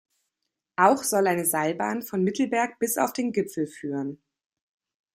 [0.77, 4.19] Auch soll eine Seilbahn von Mittelberg bis auf den Gipfel führen.